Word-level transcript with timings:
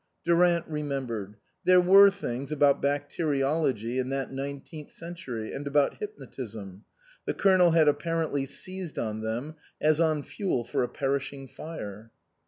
Durant 0.25 0.67
remembered. 0.67 1.35
There 1.63 1.79
were 1.79 2.09
things 2.09 2.51
about 2.51 2.81
bacteriology 2.81 3.99
in 3.99 4.09
that 4.09 4.31
Nineteenth 4.31 4.89
Century, 4.89 5.53
and 5.53 5.67
about 5.67 5.99
hypnotism; 5.99 6.85
the 7.27 7.35
Colonel 7.35 7.69
had 7.69 7.87
appa 7.87 8.09
rently 8.09 8.49
seized 8.49 8.97
on 8.97 9.21
them 9.21 9.57
as 9.79 9.99
on 10.01 10.23
fuel 10.23 10.63
for 10.63 10.81
a 10.81 10.89
perishing 10.89 11.47
fire. 11.47 12.09